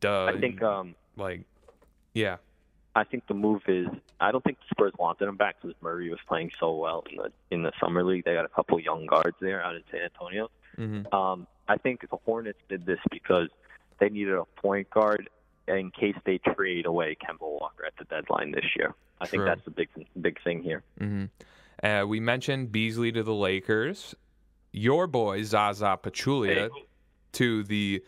[0.00, 0.26] Duh.
[0.26, 1.42] I think um, like,
[2.14, 2.36] yeah,
[2.96, 3.88] I think the move is
[4.20, 7.16] I don't think the Spurs wanted him back because Murray was playing so well in
[7.16, 8.24] the in the summer league.
[8.24, 10.50] They got a couple young guards there out in San Antonio.
[10.78, 11.12] Mhm.
[11.12, 13.48] Um, I think the Hornets did this because
[13.98, 15.28] they needed a point guard
[15.66, 18.94] in case they trade away Kemba Walker at the deadline this year.
[19.20, 19.88] I think that's the big
[20.20, 20.82] big thing here.
[20.98, 21.24] hmm
[21.82, 24.14] Uh, we mentioned Beasley to the Lakers.
[24.72, 26.84] Your boy Zaza Pachulia Hey.
[27.32, 28.04] to the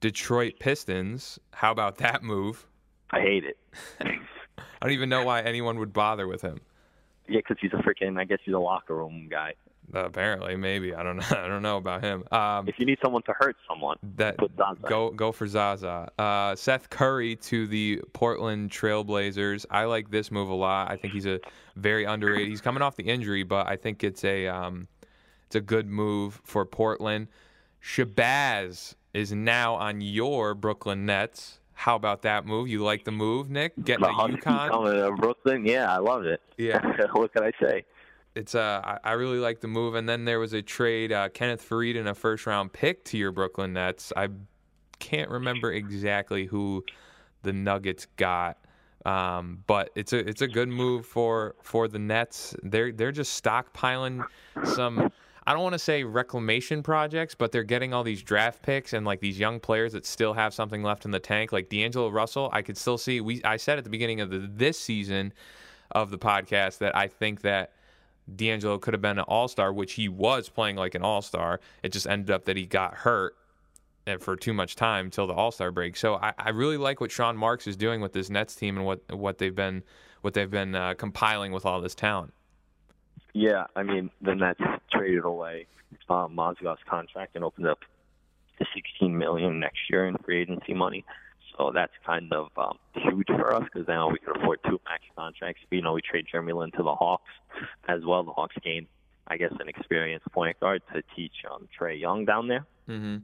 [0.00, 1.38] Detroit Pistons.
[1.52, 2.66] How about that move?
[3.12, 3.58] I hate it.
[4.00, 4.14] I
[4.86, 6.60] don't even know why anyone would bother with him.
[7.28, 8.18] Yeah, because he's a freaking.
[8.18, 9.54] I guess he's a locker room guy.
[9.94, 11.26] Uh, apparently, maybe I don't know.
[11.30, 12.24] I don't know about him.
[12.32, 14.80] Um, If you need someone to hurt someone, that put Zaza.
[14.88, 16.10] go go for Zaza.
[16.18, 19.66] Uh, Seth Curry to the Portland Trailblazers.
[19.70, 20.90] I like this move a lot.
[20.90, 21.38] I think he's a
[21.76, 22.48] very underrated.
[22.48, 24.88] He's coming off the injury, but I think it's a um,
[25.46, 27.28] it's a good move for Portland.
[27.82, 31.58] Shabazz is now on your Brooklyn Nets.
[31.82, 32.68] How about that move?
[32.68, 33.72] You like the move, Nick?
[33.82, 34.70] Getting The UConn.
[34.70, 35.66] coming to Brooklyn.
[35.66, 36.40] Yeah, I love it.
[36.56, 36.80] Yeah.
[37.12, 37.84] what can I say?
[38.36, 39.96] It's uh, I, I really like the move.
[39.96, 43.18] And then there was a trade, uh, Kenneth Faried and a first round pick to
[43.18, 44.12] your Brooklyn Nets.
[44.16, 44.28] I
[45.00, 46.84] can't remember exactly who
[47.42, 48.58] the Nuggets got,
[49.04, 52.54] um, but it's a it's a good move for for the Nets.
[52.62, 54.24] They're they're just stockpiling
[54.64, 55.10] some.
[55.46, 59.04] I don't want to say reclamation projects, but they're getting all these draft picks and
[59.04, 61.52] like these young players that still have something left in the tank.
[61.52, 63.20] Like D'Angelo Russell, I could still see.
[63.20, 65.32] We I said at the beginning of the, this season
[65.90, 67.72] of the podcast that I think that
[68.36, 71.60] D'Angelo could have been an all star, which he was playing like an all star.
[71.82, 73.36] It just ended up that he got hurt
[74.06, 75.96] and for too much time till the all star break.
[75.96, 78.86] So I, I really like what Sean Marks is doing with this Nets team and
[78.86, 79.82] what what they've been
[80.20, 82.32] what they've been uh, compiling with all this talent.
[83.34, 85.66] Yeah, I mean, the Nets traded away
[86.08, 87.80] um, Mozgov's contract and opened up
[88.58, 91.04] the 16 million next year in free agency money.
[91.56, 95.02] So that's kind of um, huge for us because now we can afford two max
[95.16, 95.60] contracts.
[95.70, 97.30] You know, we trade Jeremy Lin to the Hawks
[97.88, 98.22] as well.
[98.22, 98.86] The Hawks gain,
[99.26, 102.66] I guess, an experienced point guard to teach um, Trae Young down there.
[102.88, 103.16] Mm-hmm.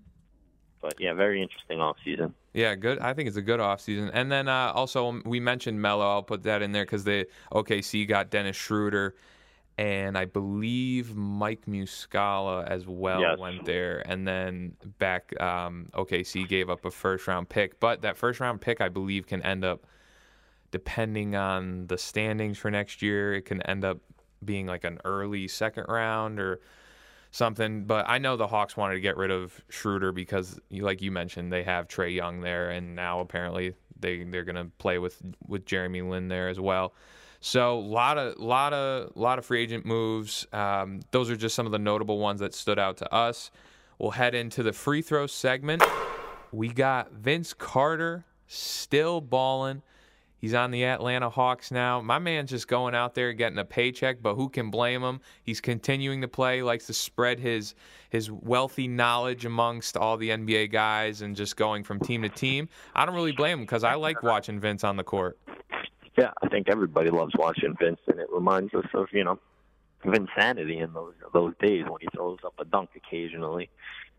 [0.81, 2.35] But yeah, very interesting off season.
[2.53, 2.99] Yeah, good.
[3.01, 4.11] I think it's a good offseason.
[4.13, 6.09] And then uh, also um, we mentioned Melo.
[6.09, 9.17] I'll put that in there because the OKC got Dennis Schroeder,
[9.79, 13.39] and I believe Mike Muscala as well Yes.
[13.39, 14.03] went there.
[14.07, 18.61] And then back um, OKC gave up a first round pick, but that first round
[18.61, 19.87] pick I believe can end up,
[20.73, 23.99] depending on the standings for next year, it can end up
[24.45, 26.61] being like an early second round or
[27.31, 27.85] something.
[27.85, 31.53] But I know the Hawks wanted to get rid of Schroeder because, like you mentioned,
[31.53, 36.03] they have Trae Young there, and now apparently they they're gonna play with with Jeremy
[36.03, 36.95] Lin there as well.
[37.41, 40.47] So a lot of lot of lot of free agent moves.
[40.53, 43.51] Um, those are just some of the notable ones that stood out to us.
[43.99, 45.83] We'll head into the free throw segment.
[46.53, 49.83] We got Vince Carter still balling.
[50.41, 52.01] He's on the Atlanta Hawks now.
[52.01, 55.21] My man's just going out there getting a paycheck, but who can blame him?
[55.43, 57.75] He's continuing to play, likes to spread his
[58.11, 62.69] his wealthy knowledge amongst all the NBA guys and just going from team to team.
[62.95, 65.39] I don't really blame him because I like watching Vince on the court.
[66.19, 69.39] Yeah, I think everybody loves watching Vince, and it reminds us of you know
[70.05, 73.71] Vinsanity in those those days when he throws up a dunk occasionally.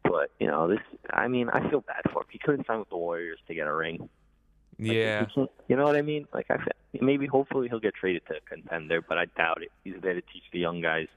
[0.04, 2.28] But you know this, I mean, I feel bad for him.
[2.32, 4.10] He couldn't sign with the Warriors to get a ring.
[4.80, 5.26] Like, Yeah.
[5.68, 6.26] you know what I mean?
[6.34, 6.58] Like I
[7.02, 9.72] maybe hopefully he'll get traded to a contender, but I doubt it.
[9.84, 11.08] He's there to teach the young guys,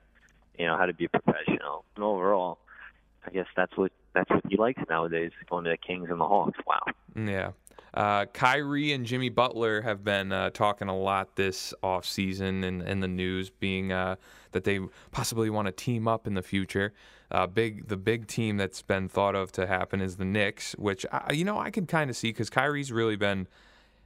[0.59, 1.85] you know, how to be a professional.
[1.95, 2.59] And overall,
[3.25, 6.27] I guess that's what that's what he likes nowadays, going to the Kings and the
[6.27, 6.59] Hawks.
[6.67, 6.83] Wow.
[7.15, 7.53] Yeah.
[7.95, 13.01] Uh, Kyrie and Jimmy Butler have been uh, talking a lot this offseason and in
[13.01, 14.17] the news, being uh,
[14.53, 16.95] that they possibly want to team up in the future.
[17.31, 21.05] Uh, big, the big team that's been thought of to happen is the Knicks, which
[21.13, 23.47] I, you know I can kind of see because Kyrie's really been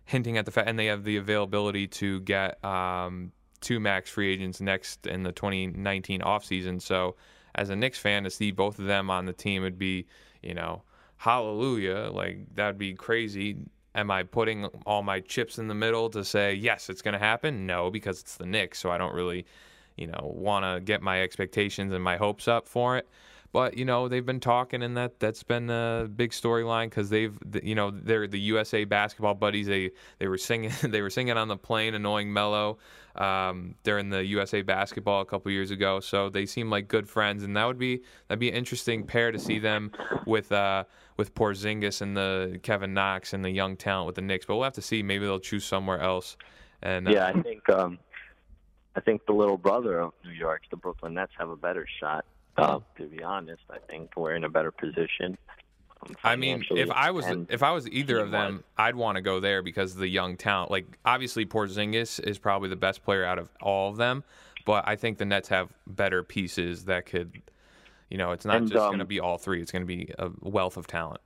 [0.05, 4.33] hinting at the fact, and they have the availability to get um, two max free
[4.33, 6.81] agents next in the 2019 offseason.
[6.81, 7.16] So,
[7.55, 10.07] as a Knicks fan, to see both of them on the team would be,
[10.42, 10.83] you know,
[11.16, 12.11] hallelujah.
[12.12, 13.57] Like, that'd be crazy.
[13.96, 17.18] Am I putting all my chips in the middle to say, yes, it's going to
[17.18, 17.66] happen?
[17.66, 18.78] No, because it's the Knicks.
[18.78, 19.46] So, I don't really,
[19.96, 23.09] you know, want to get my expectations and my hopes up for it.
[23.52, 27.37] But you know they've been talking, and that that's been a big storyline because they've
[27.62, 29.66] you know they're the USA basketball buddies.
[29.66, 32.78] They they were singing they were singing on the plane, annoying Melo.
[33.16, 37.44] Um, they're the USA basketball a couple years ago, so they seem like good friends,
[37.44, 39.90] and that would be that'd be an interesting pair to see them
[40.26, 40.85] with uh,
[41.16, 44.44] with Porzingis and the Kevin Knox and the young talent with the Knicks.
[44.44, 45.02] But we'll have to see.
[45.02, 46.37] Maybe they'll choose somewhere else.
[46.82, 47.98] And uh, yeah, I think um,
[48.96, 52.24] I think the little brother of New York, the Brooklyn Nets, have a better shot.
[52.57, 55.37] Uh, to be honest, I think we're in a better position.
[56.03, 59.23] Um, I mean, if I was if I was either of them, I'd want to
[59.23, 60.71] go there because of the young talent.
[60.71, 64.25] Like obviously, Porzingis is probably the best player out of all of them,
[64.64, 67.42] but I think the Nets have better pieces that could,
[68.11, 69.61] you know, it's not And, just um, going to be all three.
[69.61, 71.21] It's going to be a wealth of talent.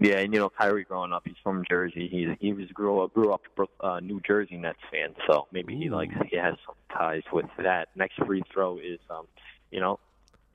[0.00, 2.08] Yeah, and you know Kyrie growing up, he's from Jersey.
[2.08, 5.76] He he was grew up grew up a uh, New Jersey Nets fan, so maybe
[5.76, 7.88] he likes he has some ties with that.
[7.96, 9.26] Next free throw is um,
[9.72, 9.98] you know,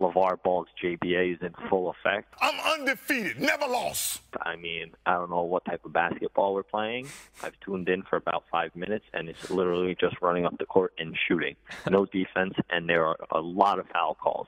[0.03, 2.33] LeVar Ball's JBA is in full effect.
[2.41, 4.21] I'm undefeated, never lost.
[4.41, 7.07] I mean, I don't know what type of basketball we're playing.
[7.41, 10.93] I've tuned in for about five minutes, and it's literally just running up the court
[10.97, 11.55] and shooting.
[11.89, 14.47] No defense, and there are a lot of foul calls.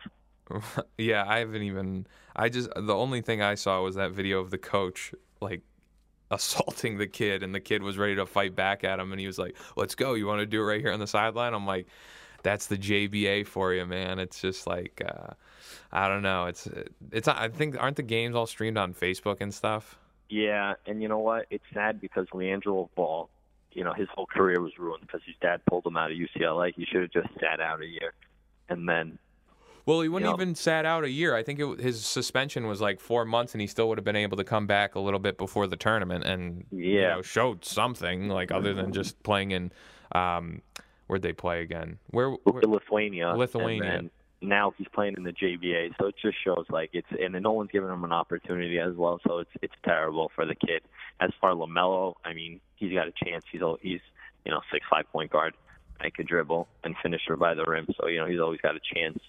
[0.97, 2.05] yeah, I haven't even.
[2.35, 5.61] I just the only thing I saw was that video of the coach like
[6.31, 9.27] assaulting the kid, and the kid was ready to fight back at him, and he
[9.27, 10.15] was like, "Let's go!
[10.15, 11.87] You want to do it right here on the sideline?" I'm like,
[12.45, 15.33] "That's the JBA for you, man." It's just like, uh,
[15.91, 16.45] I don't know.
[16.45, 16.69] It's
[17.11, 17.27] it's.
[17.27, 19.97] I think aren't the games all streamed on Facebook and stuff?
[20.29, 21.45] Yeah, and you know what?
[21.49, 23.29] It's sad because LiAngelo Ball,
[23.73, 26.73] you know, his whole career was ruined because his dad pulled him out of UCLA.
[26.75, 28.13] He should have just sat out a year,
[28.69, 29.19] and then
[29.85, 31.35] Well, he wouldn't know- even sat out a year.
[31.35, 34.15] I think it, his suspension was like four months, and he still would have been
[34.15, 38.27] able to come back a little bit before the tournament and you know, showed something
[38.29, 39.71] like other than just playing in.
[40.13, 40.61] Um,
[41.07, 41.99] where'd they play again?
[42.11, 42.31] Where?
[42.31, 44.09] where Lithuania, Lithuania.
[44.41, 47.71] now he's playing in the JBA, So it just shows like it's and no one's
[47.71, 49.19] giving him an opportunity as well.
[49.27, 50.81] So it's it's terrible for the kid.
[51.19, 53.45] As far as Lamelo, I mean, he's got a chance.
[53.51, 54.01] He's he's
[54.45, 55.53] you know six five point guard.
[55.99, 57.87] I could dribble and finisher by the rim.
[57.99, 59.19] So you know he's always got a chance.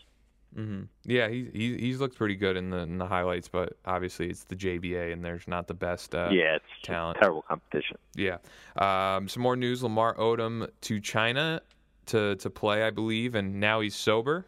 [0.56, 4.30] Hmm Yeah, he, he he's looked pretty good in the in the highlights, but obviously
[4.30, 6.14] it's the JBA, and there's not the best.
[6.14, 7.18] Uh, yeah, it's talent.
[7.20, 7.98] terrible competition.
[8.14, 8.38] Yeah.
[8.76, 11.60] Um, some more news: Lamar Odom to China
[12.06, 14.46] to to play, I believe, and now he's sober.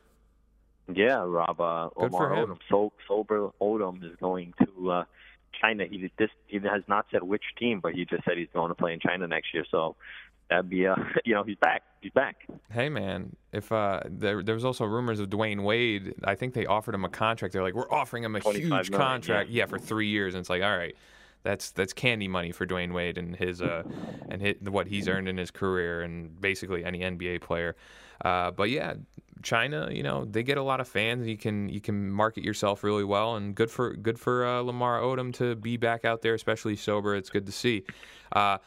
[0.92, 1.60] Yeah, Rob.
[1.60, 2.30] Uh, Good Lamar.
[2.30, 5.04] Odom, so, sober Odom is going to uh,
[5.60, 5.84] China.
[5.88, 8.74] He this he has not said which team, but he just said he's going to
[8.74, 9.66] play in China next year.
[9.70, 9.96] So
[10.50, 11.82] that'd be uh, you know, he's back.
[12.00, 12.46] He's back.
[12.70, 16.14] Hey man, if uh, there there was also rumors of Dwyane Wade.
[16.24, 17.52] I think they offered him a contract.
[17.52, 19.66] They're like, we're offering him a 25 huge million, contract, yeah.
[19.66, 20.34] for three years.
[20.34, 20.94] And it's like, all right,
[21.42, 23.82] that's that's candy money for Dwyane Wade and his uh
[24.28, 27.74] and hit what he's earned in his career and basically any NBA player.
[28.24, 28.94] Uh, but yeah,
[29.42, 31.26] China, you know, they get a lot of fans.
[31.26, 35.00] You can you can market yourself really well, and good for good for uh, Lamar
[35.00, 37.14] Odom to be back out there, especially sober.
[37.14, 37.84] It's good to see.
[38.32, 38.58] Uh,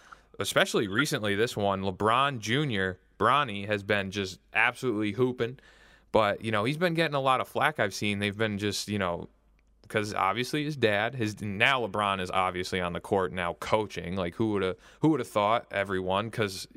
[0.41, 2.99] especially recently, this one, LeBron Jr.
[3.17, 5.59] Bronny has been just absolutely hooping,
[6.11, 7.79] but you know he's been getting a lot of flack.
[7.79, 9.29] I've seen they've been just you know
[9.83, 14.15] because obviously his dad, his now LeBron is obviously on the court now coaching.
[14.15, 16.67] Like who would have who would have thought everyone because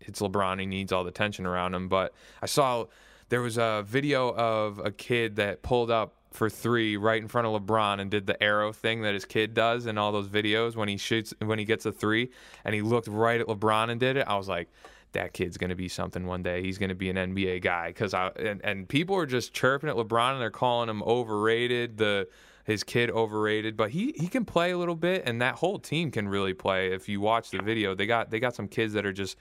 [0.00, 0.60] it's LeBron.
[0.60, 1.88] He needs all the tension around him.
[1.88, 2.86] But I saw
[3.28, 7.46] there was a video of a kid that pulled up for three right in front
[7.46, 10.76] of LeBron and did the arrow thing that his kid does in all those videos
[10.76, 12.30] when he shoots when he gets a three
[12.64, 14.26] and he looked right at LeBron and did it.
[14.28, 14.68] I was like.
[15.12, 16.60] That kid's gonna be something one day.
[16.60, 19.94] He's gonna be an NBA guy because I and, and people are just chirping at
[19.94, 21.98] LeBron and they're calling him overrated.
[21.98, 22.26] The
[22.64, 26.10] his kid overrated, but he he can play a little bit, and that whole team
[26.10, 26.92] can really play.
[26.92, 29.36] If you watch the video, they got they got some kids that are just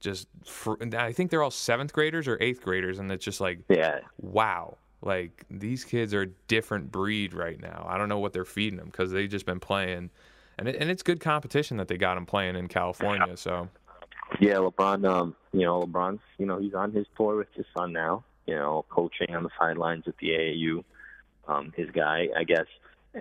[0.00, 3.60] just fr- I think they're all seventh graders or eighth graders, and it's just like
[3.68, 7.86] Yeah, wow, like these kids are a different breed right now.
[7.88, 10.10] I don't know what they're feeding them because they've just been playing,
[10.58, 13.36] and it, and it's good competition that they got them playing in California.
[13.36, 13.68] So
[14.40, 14.54] yeah.
[14.54, 18.24] LeBron, um, you know, LeBron's, you know, he's on his tour with his son now.
[18.46, 20.84] You know, coaching on the sidelines at the AAU.
[21.48, 22.66] Um, his guy, I guess,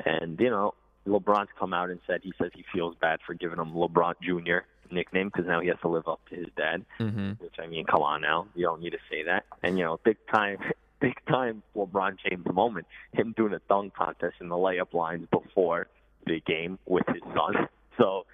[0.05, 0.73] and you know,
[1.07, 4.65] LeBron's come out and said he says he feels bad for giving him LeBron Jr.
[4.91, 6.85] nickname because now he has to live up to his dad.
[6.99, 7.39] mhm.
[7.39, 9.45] Which I mean, come on now, you don't need to say that.
[9.61, 10.57] And you know, big time,
[11.03, 15.87] big time LeBron James moment, him doing a dunk contest in the layup lines before
[16.25, 17.67] the game with his son.
[17.97, 18.25] So,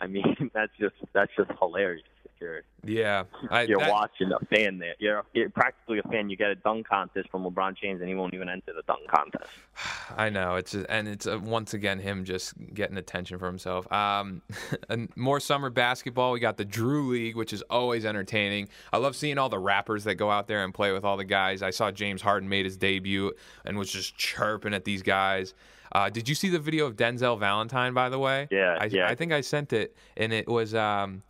[0.00, 2.04] I mean, that's just that's just hilarious.
[2.40, 4.94] You're Yeah, I, you're watching a fan there.
[4.98, 6.28] You're, you're practically a fan.
[6.28, 9.08] You get a dunk contest from LeBron James, and he won't even enter the dunk
[9.08, 9.50] contest.
[10.16, 13.90] I know it's and it's uh, once again him just getting attention for himself.
[13.92, 14.42] Um,
[14.88, 16.32] and more summer basketball.
[16.32, 18.68] We got the Drew League, which is always entertaining.
[18.92, 21.24] I love seeing all the rappers that go out there and play with all the
[21.24, 21.62] guys.
[21.62, 23.32] I saw James Harden made his debut
[23.64, 25.54] and was just chirping at these guys.
[25.92, 27.94] Uh, did you see the video of Denzel Valentine?
[27.94, 29.06] By the way, Yeah, I, yeah.
[29.06, 30.74] I think I sent it, and it was.
[30.74, 31.22] Um,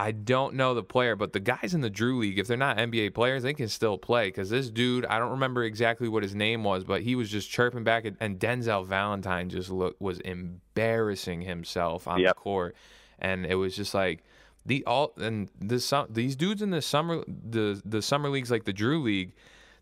[0.00, 2.76] I don't know the player, but the guys in the Drew League, if they're not
[2.78, 4.28] NBA players, they can still play.
[4.28, 7.50] Because this dude, I don't remember exactly what his name was, but he was just
[7.50, 12.30] chirping back, at, and Denzel Valentine just look was embarrassing himself on Yep.
[12.36, 12.76] the court,
[13.18, 14.22] and it was just like
[14.64, 18.72] the all and this these dudes in the summer the the summer leagues like the
[18.72, 19.32] Drew League.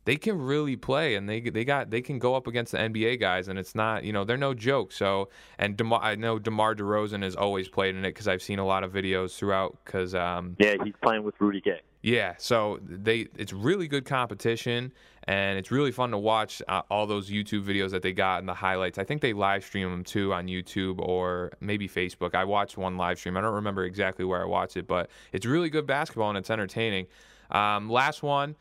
[0.07, 3.19] They can really play, and they they got they can go up against the NBA
[3.19, 4.93] guys, and it's not you know they're no joke.
[4.93, 5.29] So,
[5.59, 8.65] and DeMar, I know DeMar DeRozan has always played in it because I've seen a
[8.65, 9.77] lot of videos throughout.
[9.85, 11.81] Because um, Yeah, he's playing with Rudy Gay.
[12.03, 14.93] yeah, so they it's really good competition,
[15.25, 18.49] and it's really fun to watch uh, all those YouTube videos that they got and
[18.49, 18.99] the highlights.
[18.99, 22.37] I think they live stream them too on YouTube or maybe Facebook.
[22.37, 23.37] I watched one live stream.
[23.37, 26.49] I don't remember exactly where I watched it, but it's really good basketball and it's
[26.49, 27.09] entertaining.
[27.51, 28.55] Um, last one,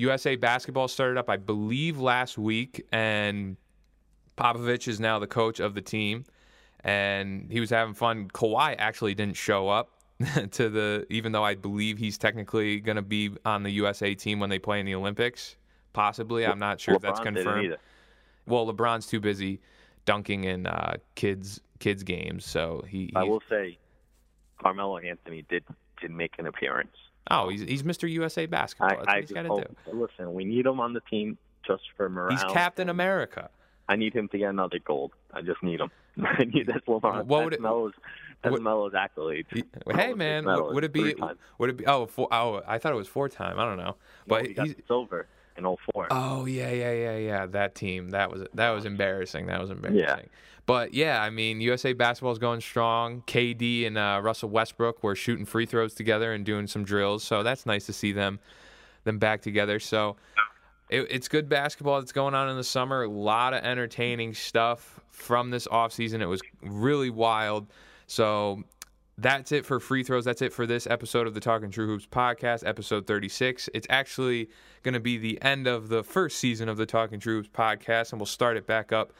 [0.00, 3.56] USA basketball started up, I believe, last week, and
[4.38, 6.24] Popovich is now the coach of the team,
[6.82, 8.28] and he was having fun.
[8.28, 9.90] Kawhi actually didn't show up
[10.52, 14.40] to the, even though I believe he's technically going to be on the USA team
[14.40, 15.56] when they play in the Olympics.
[15.92, 17.76] Possibly, I'm not sure if that's LeBron confirmed.
[18.46, 19.60] Well, LeBron's too busy
[20.06, 23.12] dunking in uh, kids kids games, so he.
[23.14, 23.76] I will say,
[24.62, 25.64] Carmelo Anthony did
[26.00, 26.96] did make an appearance.
[27.30, 28.08] Oh, he's he's Mr.
[28.10, 28.88] USA basketball.
[28.90, 29.76] I, That's what I he's got to oh, hope.
[29.90, 30.00] do.
[30.00, 32.30] Listen, we need him on the team just for morale.
[32.30, 33.50] He's Captain America.
[33.88, 35.12] I need him to get another gold.
[35.32, 35.90] I just need him.
[36.24, 37.24] I need that's LeBron.
[37.26, 37.92] What would it- Melo's,
[38.42, 39.46] that's what- Melo's accolade.
[39.52, 39.64] He-
[39.94, 41.14] Hey man, would, would it be?
[41.58, 41.86] Would it be?
[41.86, 43.58] Oh, four, oh, I thought it was four time.
[43.58, 44.76] I don't know, but No, he he's.
[44.86, 45.26] silver
[45.64, 46.08] in 04.
[46.10, 47.46] Oh yeah, yeah, yeah, yeah.
[47.46, 48.10] That team.
[48.10, 49.46] That was that was embarrassing.
[49.46, 50.00] That was embarrassing.
[50.00, 50.20] Yeah.
[50.66, 53.22] But yeah, I mean, USA basketball is going strong.
[53.26, 57.42] KD and uh, Russell Westbrook were shooting free throws together and doing some drills, so
[57.42, 58.38] that's nice to see them
[59.04, 59.80] them back together.
[59.80, 60.16] So
[60.90, 63.04] it, it's good basketball that's going on in the summer.
[63.04, 66.20] A lot of entertaining stuff from this offseason.
[66.20, 67.66] It was really wild.
[68.06, 68.62] So
[69.20, 70.24] that's it for free throws.
[70.24, 73.68] That's it for this episode of the Talking True Hoops podcast, episode 36.
[73.74, 74.48] It's actually
[74.82, 78.12] going to be the end of the first season of the Talking True Hoops podcast,
[78.12, 79.12] and we'll start it back up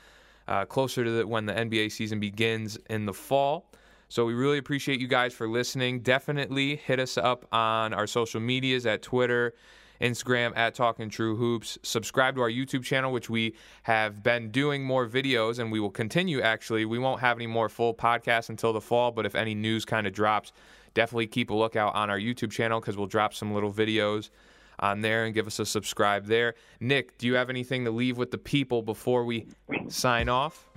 [0.49, 3.71] uh, closer to the, when the NBA season begins in the fall.
[4.09, 6.01] So we really appreciate you guys for listening.
[6.01, 9.55] Definitely hit us up on our social medias at Twitter,
[10.01, 11.79] Instagram at Talking True Hoops.
[11.83, 15.91] Subscribe to our YouTube channel, which we have been doing more videos, and we will
[15.91, 16.41] continue.
[16.41, 19.11] Actually, we won't have any more full podcasts until the fall.
[19.11, 20.53] But if any news kind of drops,
[20.95, 24.31] definitely keep a lookout on our YouTube channel because we'll drop some little videos
[24.79, 26.55] on there and give us a subscribe there.
[26.81, 29.47] Nick, do you have anything to leave with the people before we
[29.89, 30.70] sign off?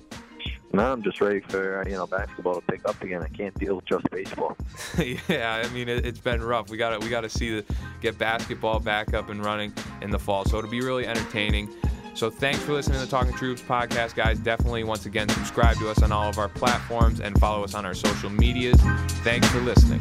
[0.75, 3.21] No, I'm just ready for uh, you know basketball to pick up again.
[3.21, 4.57] I can't deal with just baseball.
[5.29, 6.71] yeah, I mean it, it's been rough.
[6.71, 9.71] We got to we got to see the get basketball back up and running
[10.01, 10.45] in the fall.
[10.45, 11.69] So it'll be really entertaining.
[12.15, 14.39] So thanks for listening to the Talking True Hoops podcast, guys.
[14.39, 17.85] Definitely once again subscribe to us on all of our platforms and follow us on
[17.85, 18.79] our social medias.
[19.21, 19.99] Thanks for listening.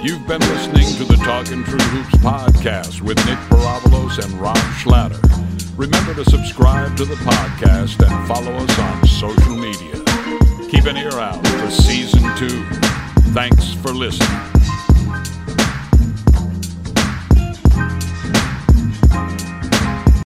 [0.00, 5.57] You've been listening to the Talking True Hoops podcast with Nick Parabolos and Rob Schlatter.
[5.78, 9.94] Remember to subscribe to the podcast and follow us on social media.
[10.68, 12.64] Keep an ear out for season two.
[13.32, 14.57] Thanks for listening.